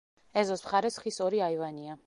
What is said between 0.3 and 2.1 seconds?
ეზოს მხარეს ხის ორი აივანია.